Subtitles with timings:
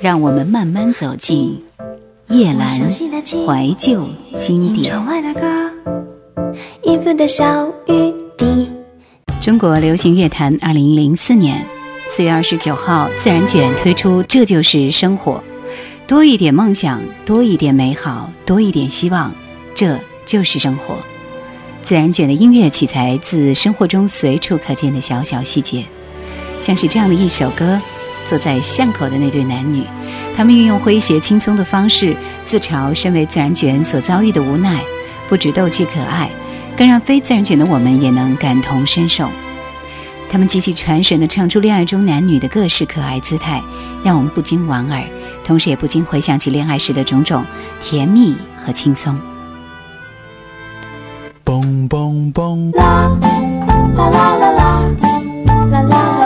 [0.00, 1.62] 让我们慢慢走进
[2.28, 4.94] 夜阑怀旧经典。
[9.40, 11.66] 中国流行乐坛，二零零四年
[12.08, 15.34] 四月二十九号，自然卷推出《这就是生活》，
[16.08, 19.34] 多一点梦想，多一点美好，多一点希望，
[19.74, 20.96] 这就是生活。
[21.82, 25.84] 自然卷的音乐取材自生活中随处可见的小小细节，
[26.60, 27.78] 像是这样的一首歌：
[28.24, 29.84] 坐在巷口的那对男女，
[30.36, 34.80] 他们运用诙谐轻松的方式自嘲身为自然卷所遭遇的无奈，
[35.28, 36.30] 不止逗趣可爱，
[36.76, 39.28] 更让非自然卷的我们也能感同身受。
[40.30, 43.60] 他们极其全神的唱出恋爱中男女的各式可爱姿态，
[44.04, 45.02] 让我们不禁莞尔，
[45.42, 47.44] 同时也不禁回想起恋爱时的种种
[47.80, 49.18] 甜蜜和轻松。
[51.44, 53.10] 嘣蹦蹦啦
[53.96, 54.82] 啦啦啦啦
[55.56, 56.19] 啦啦啦。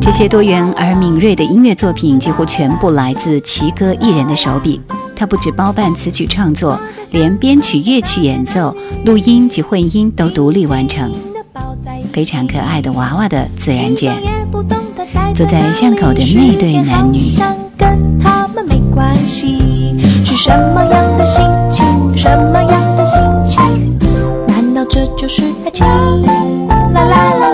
[0.00, 4.80] 这些多元而敏锐的音乐作品几乎全部来自奇哥一人的手笔。
[5.16, 6.78] 他不止包办词曲创作，
[7.12, 11.12] 连编曲、乐曲演奏、录音及混音都独立完成。
[12.12, 14.12] 非常可爱的娃娃的自然卷，
[15.34, 17.20] 坐在巷口的那对男女。
[20.26, 21.86] 是什么样的心情？
[22.14, 23.62] 什么样的心情？
[24.48, 25.86] 难道这就是爱情？
[25.86, 27.53] 啦啦啦啦，啦啦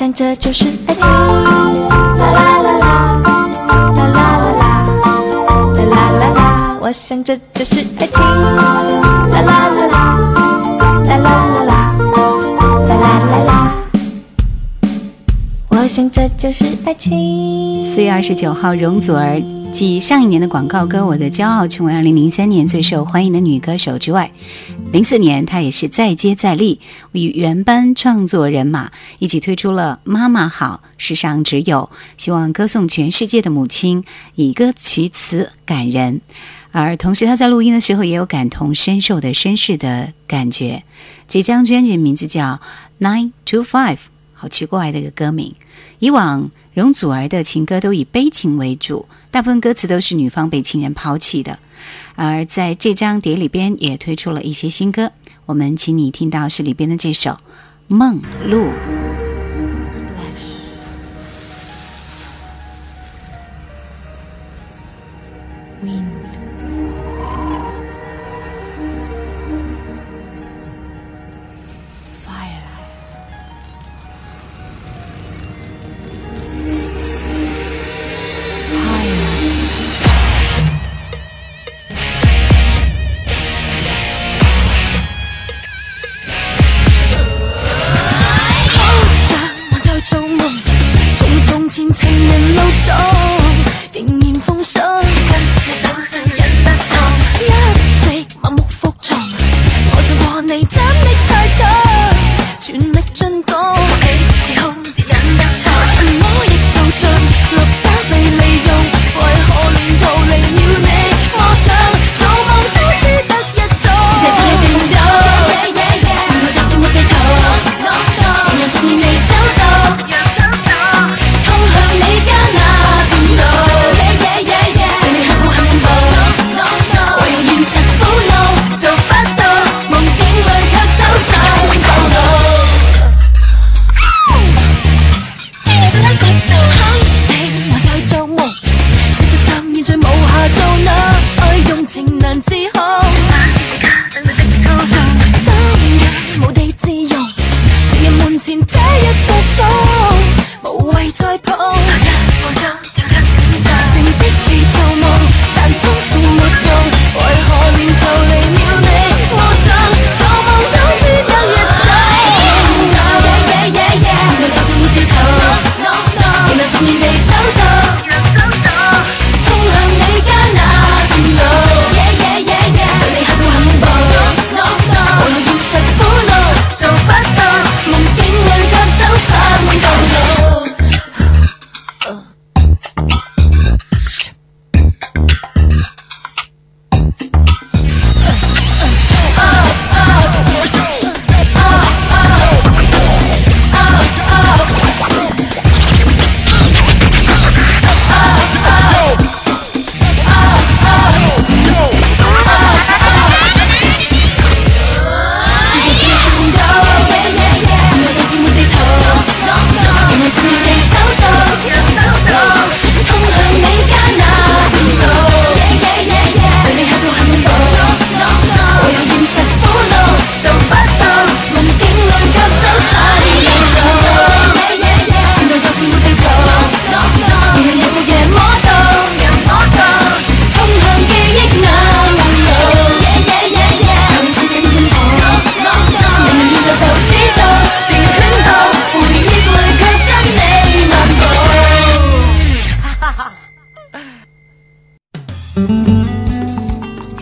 [0.00, 2.88] 想这就是爱情，啦啦啦啦，
[3.68, 4.24] 啦啦啦
[4.56, 4.64] 啦，
[5.76, 6.78] 啦啦啦啦。
[6.80, 10.16] 我想这就是爱情，啦啦啦啦，
[11.04, 11.92] 啦啦啦啦，
[12.88, 13.74] 啦啦啦啦。
[15.68, 17.84] 我想这就是爱情。
[17.84, 24.32] 四月二十九号，容祖儿继上一年的广告歌《我的骄傲》成为二零零三年最受欢迎的女歌手之外，
[24.92, 26.80] 零四年她也是再接再厉，
[27.12, 28.90] 与原班创作人马
[29.20, 34.02] 一起推出了《妈妈好》，世上只有希望歌颂全世界的母亲，
[34.34, 36.20] 以歌曲词感人。
[36.72, 40.82] 而同时，她在录音的时候也有感同身受的绅士的感觉。
[41.28, 42.60] 这张专辑名字叫
[43.04, 43.96] 《Nine to Five》。
[44.34, 45.54] 好奇怪的一个歌名。
[45.98, 51.58] 以往容祖儿的情歌都以悲情为主，大部分歌词都是女方被情人抛弃的。
[52.14, 55.12] 而在这张碟里边也推出了一些新歌，
[55.46, 57.30] 我们请你听到是里边的这首
[57.88, 58.58] 《梦露》。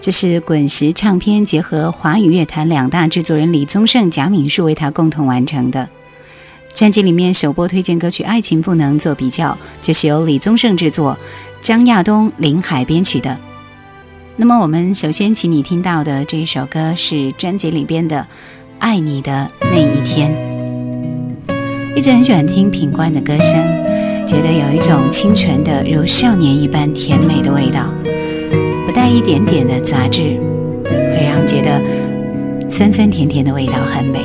[0.00, 5.90] 这是滚石唱片结合华语乐坛两大制作人李宗盛、贾敏树为他共同完成的
[6.74, 7.02] 专辑。
[7.02, 9.52] 里面首播推荐歌曲《爱情不能做比较》，
[9.82, 11.18] 就是由李宗盛制作，
[11.60, 13.38] 张亚东、林海编曲的。
[14.36, 18.16] 那么，我们首先请你听到的这一首歌是专辑里边的
[18.78, 20.32] 《爱你的那一天》。
[21.94, 23.52] 一直很喜欢听品冠的歌声。
[24.26, 27.92] 觉得有一种清纯的，如少年一般甜美的味道，
[28.90, 30.36] 不带一点点的杂质，
[30.84, 31.80] 会让觉得
[32.68, 34.18] 酸酸甜甜的味道很美。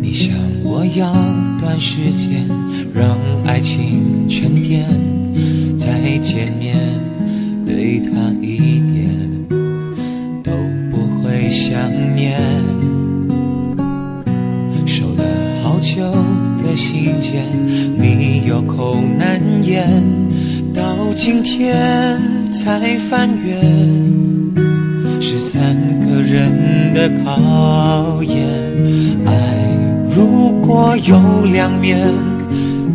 [0.00, 0.34] 你想
[0.64, 1.12] 我要
[1.60, 2.48] 短时间
[2.94, 4.86] 让爱情沉淀，
[5.76, 6.74] 再见面
[7.66, 9.10] 对他一点
[10.42, 10.52] 都
[10.90, 11.78] 不会想
[12.14, 12.40] 念。
[14.86, 15.22] 守了
[15.62, 16.02] 好久
[16.76, 17.42] 心间，
[17.96, 19.88] 你有口难言，
[20.74, 20.82] 到
[21.14, 22.20] 今天
[22.52, 23.58] 才翻阅，
[25.18, 28.46] 是三个人的考验。
[29.24, 29.32] 爱
[30.14, 31.18] 如果有
[31.50, 31.98] 两面，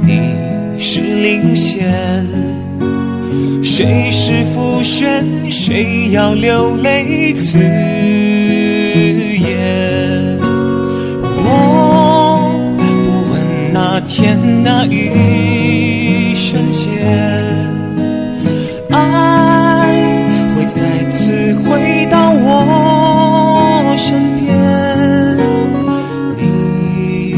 [0.06, 0.36] 你
[0.78, 1.92] 是领先，
[3.64, 7.58] 谁是副选，谁要流泪自
[14.14, 16.86] 天那一瞬间，
[18.90, 19.88] 爱
[20.54, 24.54] 会再次回到我身边。
[26.38, 27.36] 你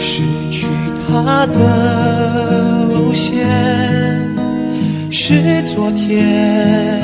[0.00, 0.66] 失去
[1.06, 3.46] 他的路线
[5.08, 7.00] 是昨天，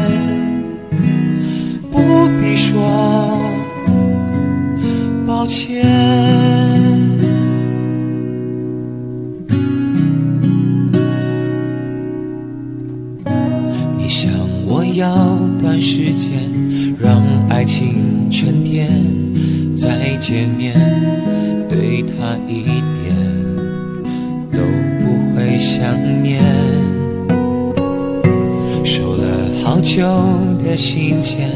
[30.00, 31.50] 好久的信件，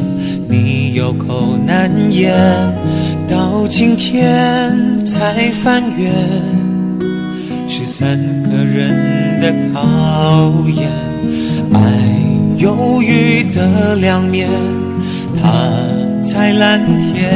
[0.47, 2.35] 你有口难言，
[3.27, 6.11] 到今天才翻阅，
[7.67, 10.91] 是三个人的考验。
[11.73, 11.81] 爱。
[12.59, 14.49] 忧郁的两面，
[15.41, 15.71] 他
[16.21, 17.33] 在蓝天，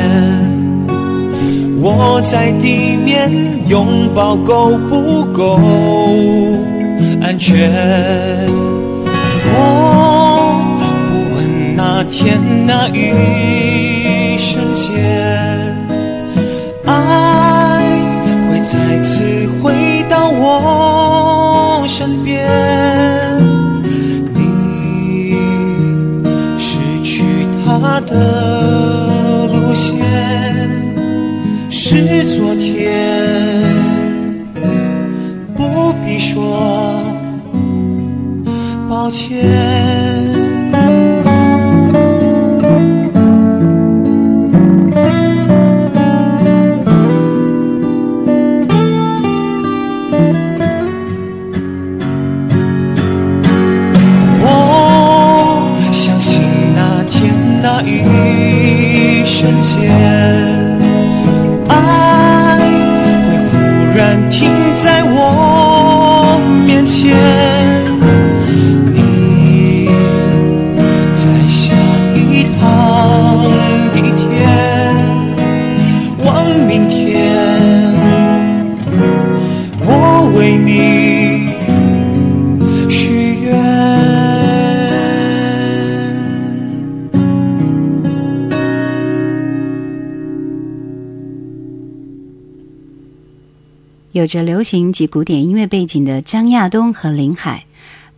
[1.80, 3.30] 我在地面，
[3.66, 5.58] 拥抱够不够
[7.22, 7.70] 安全？
[12.00, 14.94] 那天那一瞬间，
[16.86, 17.82] 爱
[18.46, 19.24] 会再次
[19.60, 19.74] 回
[20.08, 22.46] 到我身边。
[24.32, 25.34] 你
[26.56, 27.24] 失去
[27.66, 29.98] 他的路线
[31.68, 32.94] 是昨天，
[35.56, 37.02] 不必说
[38.88, 40.17] 抱歉。
[94.28, 97.64] 着流行及古典音乐背景的张亚东和林海，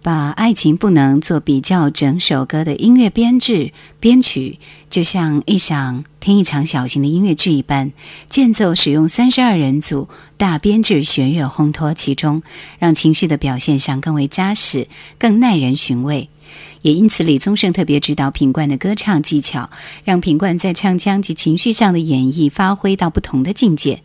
[0.02, 4.59] 把爱情不能做比较，整首歌的音乐编制、编曲
[4.90, 7.93] 就像一场听一场小型的音乐剧一般，
[8.29, 12.43] 间奏使用三十二人组，大编制弦乐烘托其中，
[12.79, 14.88] 让情绪的表现上更为扎实，
[15.19, 16.29] 更耐人寻味。
[16.83, 19.71] 也因此，李宗盛特别指导品冠的歌唱技巧，
[20.02, 24.02] 让品冠在唱腔及情绪上的演绎发挥到不同的境界。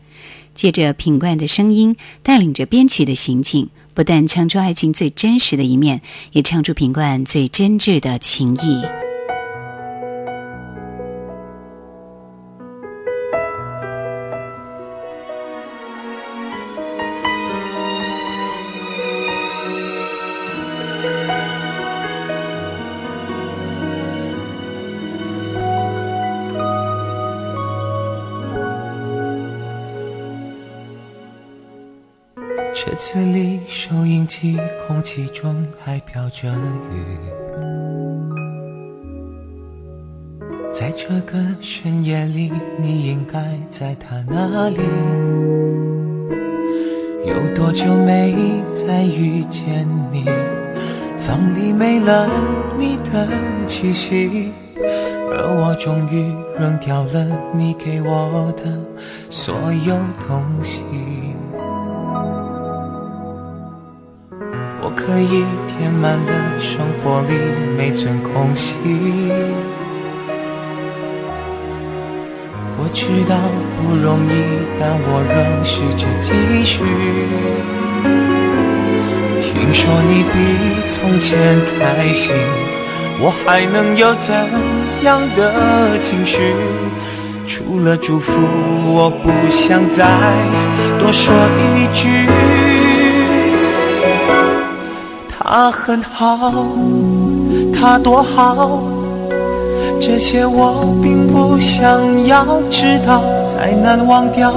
[0.55, 3.69] 借着品冠的声音，带领着编曲的行径。
[3.93, 9.14] 不但唱出爱情最真实的一面，也唱出品冠最真挚的情谊。
[32.95, 36.49] 子里，收音机，空气中还飘着
[36.91, 37.19] 雨。
[40.71, 44.79] 在这个深夜里，你应该在他那里。
[47.25, 48.33] 有多久没
[48.71, 50.25] 再遇见你？
[51.17, 52.29] 房里没了
[52.77, 53.27] 你的
[53.67, 58.63] 气息，而我终于扔掉了你给我的
[59.29, 59.53] 所
[59.85, 59.97] 有
[60.27, 60.81] 东西。
[65.05, 67.37] 可以填满了生活里
[67.77, 68.73] 每寸空隙。
[72.77, 73.35] 我知道
[73.77, 74.33] 不容易，
[74.79, 76.33] 但我仍试着继
[76.65, 76.83] 续。
[79.39, 80.35] 听说你比
[80.87, 82.33] 从前开心，
[83.19, 84.33] 我还能有怎
[85.03, 86.51] 样的情绪？
[87.45, 88.41] 除了祝福，
[88.91, 90.03] 我不想再
[90.97, 91.31] 多说
[91.75, 92.74] 一句。
[95.57, 96.65] 他很好，
[97.73, 98.83] 他多好，
[100.01, 103.21] 这些我并不想要知道。
[103.41, 104.51] 再难忘掉，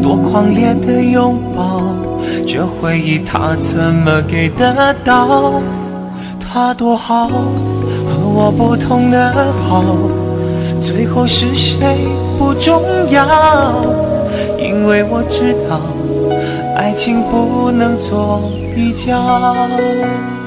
[0.00, 1.82] 多狂烈的拥抱，
[2.46, 5.60] 这回忆他怎么给得到？
[6.38, 9.82] 他多好，和我不同的好，
[10.80, 12.06] 最后是谁
[12.38, 13.26] 不重要，
[14.56, 15.80] 因为我知道。
[16.76, 18.40] 爱情不能做
[18.74, 20.39] 比较。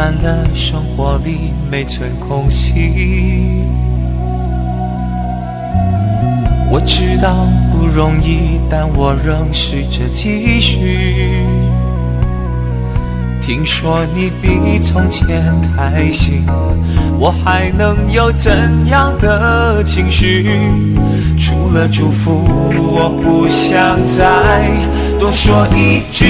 [0.00, 3.62] 满了生活里每寸空隙。
[6.70, 11.44] 我知道不容易，但我仍试着继续。
[13.42, 15.44] 听说你比从前
[15.76, 16.46] 开心，
[17.18, 18.50] 我还能有怎
[18.88, 20.48] 样的情绪？
[21.38, 24.64] 除了祝福，我不想再
[25.18, 26.24] 多说一句。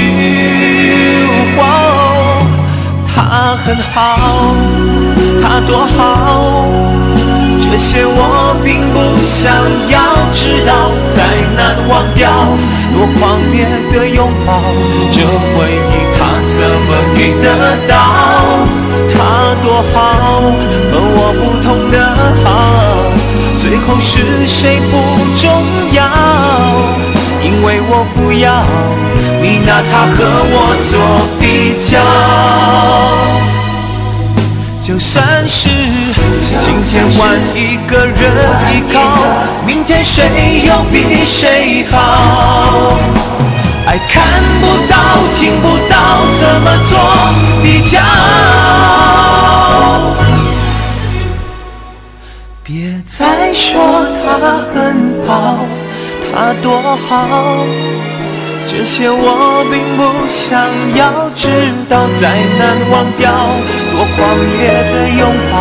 [3.28, 4.54] 他很好，
[5.42, 6.66] 他多好，
[7.60, 9.52] 这些我并不想
[9.90, 10.00] 要
[10.32, 10.90] 知道。
[11.10, 11.22] 再
[11.54, 12.30] 难忘掉，
[12.92, 14.62] 多狂烈的拥抱，
[15.12, 15.20] 这
[15.52, 18.64] 回忆他怎么给得到？
[19.12, 20.00] 他多好，
[20.90, 21.96] 和我不同的
[22.42, 22.48] 好，
[23.56, 24.96] 最后是谁不
[25.36, 25.44] 重
[25.92, 26.00] 要，
[27.42, 28.64] 因为我不要。
[29.42, 30.18] 你拿他和
[30.52, 30.92] 我做
[31.40, 31.98] 比较，
[34.80, 35.70] 就算是
[36.58, 38.14] 今天换一个人
[38.70, 38.98] 依靠，
[39.66, 42.98] 明天谁又比谁好？
[43.86, 44.22] 爱看
[44.60, 44.96] 不到，
[45.34, 45.96] 听不到，
[46.34, 46.98] 怎么做
[47.62, 47.98] 比较？
[52.62, 54.36] 别再说他
[54.72, 54.76] 很
[55.26, 55.64] 好，
[56.32, 57.64] 他多好。
[58.66, 60.60] 这些我并不想
[60.94, 63.32] 要知道，再难忘掉
[63.90, 64.18] 多狂
[64.58, 65.54] 烈的拥抱，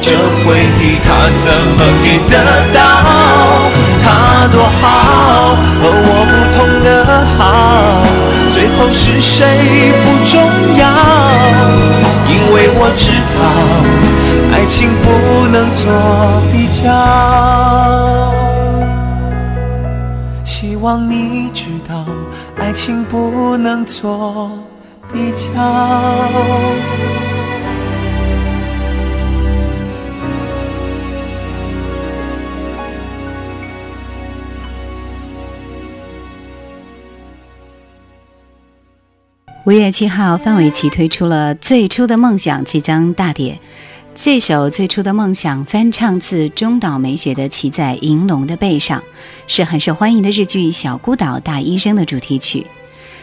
[0.00, 0.10] 这
[0.42, 1.06] 回忆他
[1.38, 1.46] 怎
[1.76, 2.34] 么给得
[2.74, 2.80] 到？
[4.02, 4.06] 他
[4.50, 6.86] 多好，和我不同的
[7.36, 8.02] 好，
[8.48, 9.36] 最后是谁
[10.02, 10.34] 不重
[10.76, 10.82] 要，
[12.26, 13.40] 因为我知道，
[14.52, 15.06] 爱情不
[15.52, 15.84] 能做
[16.50, 16.90] 比较，
[20.80, 22.06] 望你知道，
[22.56, 24.50] 爱情不能做
[25.12, 26.58] 比较。
[39.64, 43.60] 五月七号，范玮琪推出了《最初的梦想》，即将大碟。
[44.20, 49.00] 这首《最初的梦想》翻唱自中岛美雪的《骑在银龙的背上》，
[49.46, 52.66] 是很受欢迎的日剧《小孤岛大医生》的主题曲。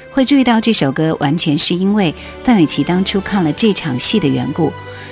[0.10, 4.72] 会注意到这首歌，完全是因为范玮琪当初看了这场戏的缘故。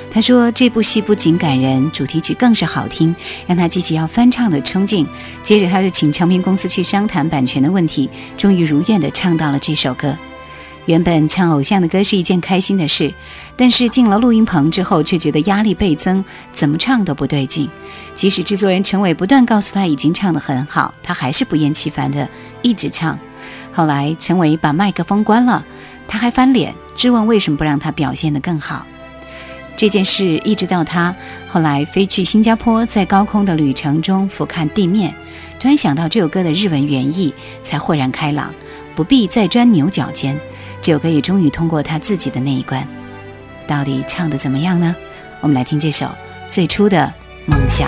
[0.09, 3.13] 他说，这部戏不仅感人，主题曲更是好听，
[3.45, 5.05] 让他激起要翻唱的冲劲。
[5.43, 10.17] 接着，他就请唱片公司去商谈版权的问题，终于如愿的唱到了这首歌。
[10.85, 13.13] 原本唱偶像的歌是一件开心的事，
[13.55, 17.69] 但是进了录音棚之后，却觉得压力倍增，怎么唱都不对劲。
[18.13, 22.29] 即使制作人陈伟不断告诉他已经唱得很好，他还是不厌其烦的
[22.61, 23.17] 一直唱。
[23.71, 25.65] 后来陈伟把麦克风关了，
[26.07, 28.85] 他还翻脸质问为什么不让他表现得更好。
[29.75, 31.15] 这件事一直到他
[31.47, 35.15] 后来飞去新加坡，在高空的旅程中俯瞰地面，
[35.59, 38.53] 突然想到这首歌的日文原意，才豁然开朗，
[38.95, 40.39] 不必再钻牛角尖。
[40.83, 42.85] 这首歌也终于通过他自己的那一关，
[43.65, 44.93] 到底唱的怎么样呢？
[45.39, 46.05] 我们来听这首
[46.49, 47.13] 《最初的
[47.45, 47.87] 梦想》。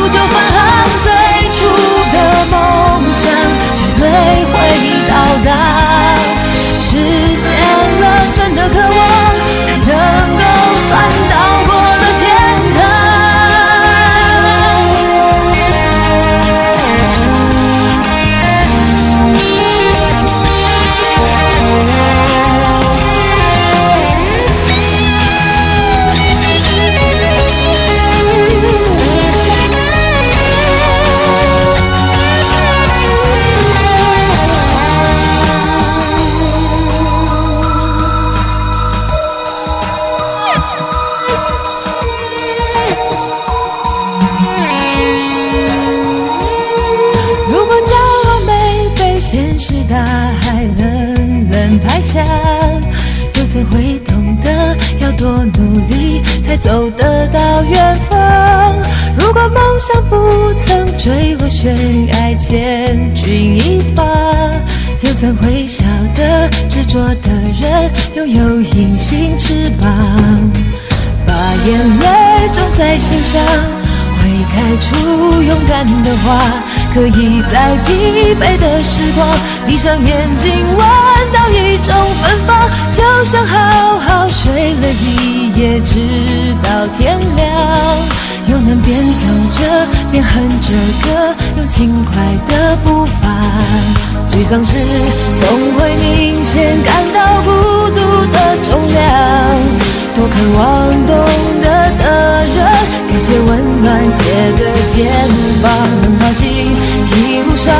[62.41, 64.03] 千钧一发，
[65.01, 65.83] 又怎会晓
[66.15, 67.29] 得执着的
[67.61, 69.87] 人拥有隐形翅膀？
[71.23, 71.33] 把
[71.65, 73.39] 眼泪种在心上，
[74.17, 76.41] 会开出勇敢的花。
[76.93, 79.25] 可以在疲惫的时光，
[79.67, 80.79] 闭上眼睛，闻
[81.31, 87.47] 到一种芬芳，就像好好睡了一夜，直到天亮，
[88.51, 92.13] 又能边走着边哼着歌，用轻快
[92.49, 93.29] 的步伐。
[94.27, 94.75] 沮丧时
[95.39, 95.47] 总
[95.79, 97.49] 会明显感到孤
[97.91, 98.01] 独
[98.33, 99.01] 的重量，
[100.13, 101.15] 多渴望懂
[101.61, 101.65] 得
[101.97, 102.59] 的人。
[103.07, 105.07] 给些温暖，借个肩
[105.63, 107.73] 膀，很高兴一路上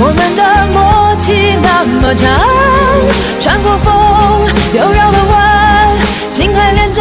[0.00, 0.42] 我们的
[0.72, 2.28] 默契那么长。
[3.38, 3.94] 穿过风，
[4.74, 5.38] 又绕了弯，
[6.28, 7.00] 心还连着，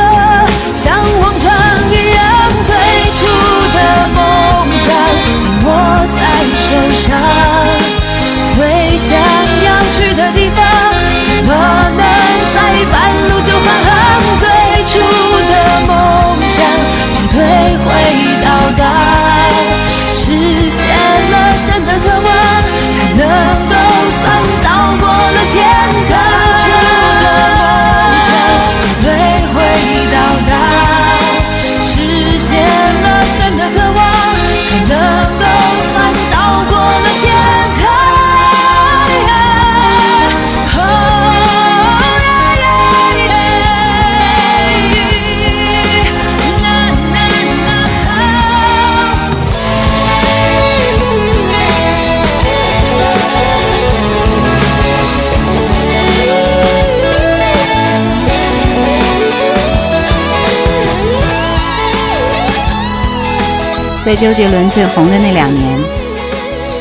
[64.10, 65.80] 在周杰伦最红的那两年，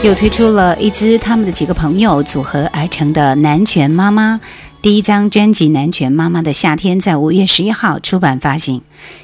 [0.02, 4.40] 又推出了一支他们的几个朋友组合而成的南拳妈妈。
[4.80, 8.80] 第一张专辑《南拳妈妈的夏天》在五月十一号出版发行。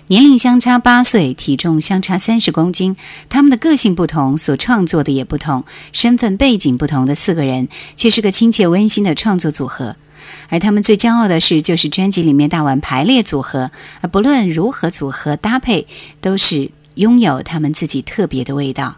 [0.09, 2.95] 年龄相差八岁，体重相差三十公斤，
[3.31, 5.65] 他们的个性不同，所创作的也不同，
[5.95, 9.97] 身份背景不同的四个人，却是个亲切温馨的创作组合。
[10.51, 13.71] 而他们最骄傲的事，就是专辑里面大碗排列组合，
[14.03, 15.87] 而不论如何组合搭配，
[16.21, 16.71] 都是。
[16.95, 18.97] 拥有他们自己特别的味道。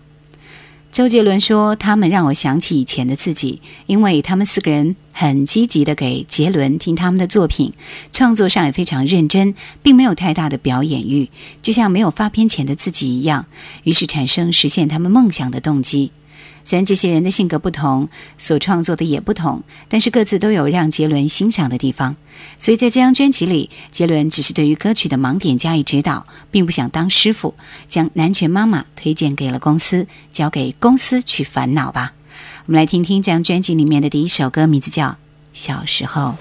[0.92, 7.74] 周杰伦说：“他们让我想起以前的自己，因为他们四个人很积极的给杰伦听他们的作品，
[8.12, 11.28] 创作上也非常认真，并没有太大的表演欲，
[11.60, 13.44] 就像没有发片前的自己一样。
[13.82, 16.12] 于是产生实现他们梦想的动机。”
[16.66, 22.16] 虽然这些人的性格不同，所创作的也不同，但是各自都有让杰伦欣赏的地方。
[22.58, 27.54] 所以在这张专辑里，杰伦只是对于歌曲的盲点加以指导，并不想当师傅，
[27.86, 32.14] 将《南拳妈妈》推荐给了公司，交给公司去烦恼吧。
[32.66, 35.10] 我们来听听这张专辑里面的第一首歌，名字叫
[35.52, 36.34] 《小时候》。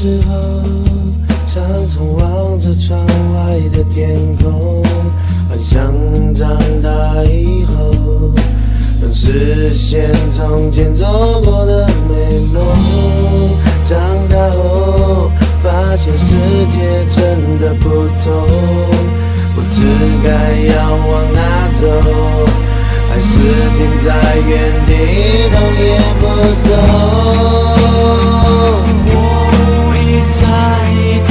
[0.00, 0.32] 时候，
[1.44, 4.80] 常常望着窗外的天空，
[5.48, 5.92] 幻想
[6.32, 7.74] 长大以后
[9.00, 12.14] 能实现从前做过的美
[12.54, 12.62] 梦。
[13.82, 15.32] 长大后，
[15.64, 16.32] 发现世
[16.70, 17.88] 界真的不
[18.22, 18.46] 同，
[19.56, 19.82] 不知
[20.22, 20.30] 该
[20.76, 21.40] 要往哪
[21.74, 21.88] 走，
[23.10, 23.36] 还是
[23.76, 24.14] 停在
[24.46, 26.22] 原地一，动也不
[26.68, 26.78] 动。
[30.40, 31.27] 在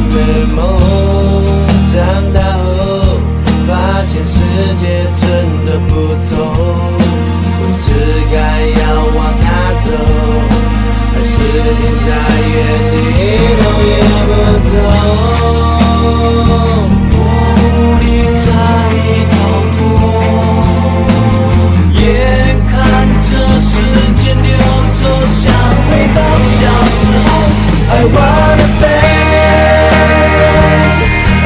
[0.00, 1.03] 美梦。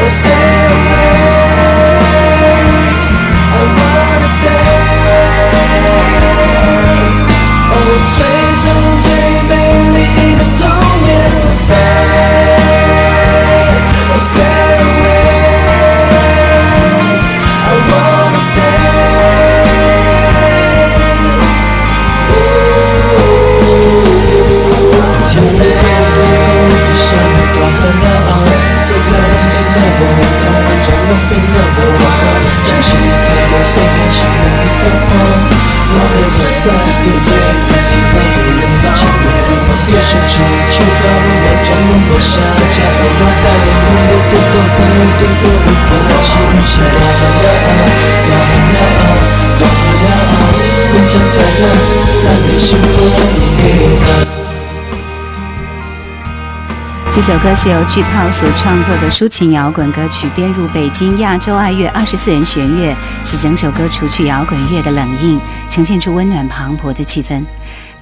[0.08, 0.47] Stay,
[57.20, 67.42] 这首歌是由巨炮所创作的抒情摇滚歌曲，编入北京亚洲爱乐二十四人弦乐，使整首歌除去摇滚乐的冷硬，呈现出温暖磅礴的气氛。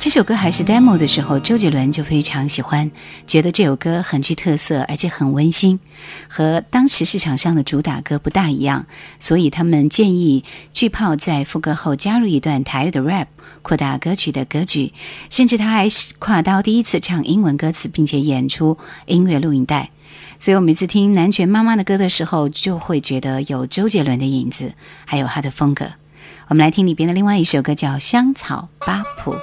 [0.07, 2.93] 这首歌还是 demo 的时候，周杰伦就非常喜欢，
[3.27, 5.81] 觉得这首歌很具特色，而且很温馨，
[6.29, 8.87] 和当时市场上的主打歌不大一样，
[9.19, 13.27] 所以他们建议巨炮在副歌后加入一段台语的 rap，
[13.63, 14.93] 扩大歌曲的格局，
[15.29, 15.89] 甚至他还
[16.21, 19.91] 跨刀第一次唱英文歌词，并且演出音乐录影带。
[20.39, 24.73] 所以我每次听南拳妈妈的歌的时候，就会觉得有周杰伦的影子，
[25.05, 25.85] 还有他的风格。
[26.47, 29.35] 我们来听里边的另外一首歌，叫《香草巴普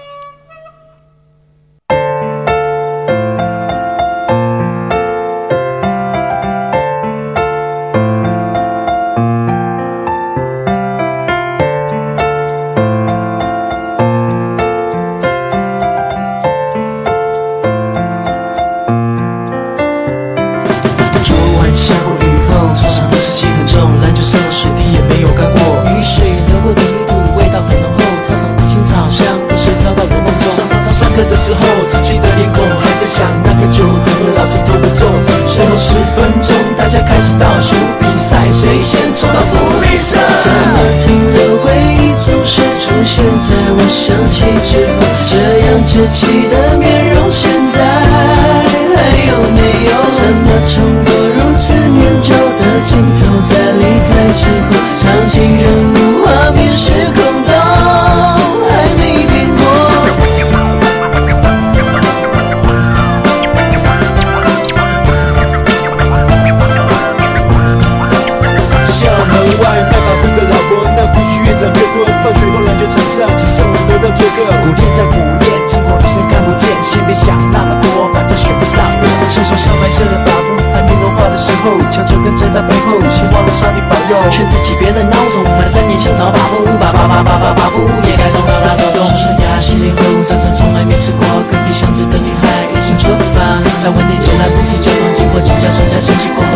[31.30, 35.08] 的时候，自己的脸孔还在想那个球怎么老是投不中。
[35.48, 40.18] 最后十分钟，大家开始倒数比赛，谁先抽到福利社？
[40.44, 45.34] 怎么停留回忆总是出现在我想起之后，这
[45.66, 47.78] 样稚气的面容现在
[48.96, 48.98] 还
[49.30, 49.60] 有没
[49.90, 49.92] 有？
[50.14, 57.23] 怎么冲过如此念旧的镜头，在离开之后，场景人物画面时刻。
[77.14, 78.82] 别想那么多，反正选不上。
[79.30, 84.18] 伸手像白色的发布，还没融化的时候，强求跟在他背后，希望上帝保佑。
[84.34, 89.06] 劝自己别再孬种，买了三年香草八步，八八八八八八步，也该从高大走动。
[89.06, 96.50] 说声牙洗脸后，早餐从来没吃过，隔壁巷子的女孩已经出发，在问你就来不及假装经过，紧张身材升级过后，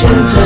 [0.00, 0.39] 现在